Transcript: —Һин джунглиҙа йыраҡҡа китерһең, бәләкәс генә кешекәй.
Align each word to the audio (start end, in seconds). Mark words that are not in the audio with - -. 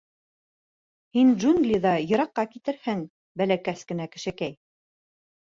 —Һин 1.17 1.29
джунглиҙа 1.43 1.91
йыраҡҡа 2.07 2.47
китерһең, 2.55 3.05
бәләкәс 3.43 3.87
генә 3.93 4.09
кешекәй. 4.17 4.59